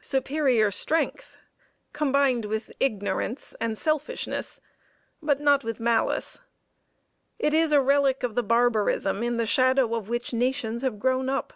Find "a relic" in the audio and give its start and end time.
7.72-8.22